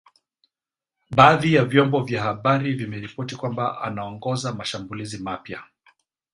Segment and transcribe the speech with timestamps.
[1.09, 5.63] Baadhi ya vyombo vya habari vimeripoti kwamba anaongoza mashambulizi mapya.